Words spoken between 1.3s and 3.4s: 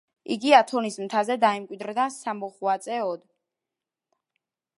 დაემკვიდრა სამოღვაწეოდ.